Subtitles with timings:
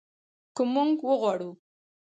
[0.55, 1.51] که موږ وغواړو.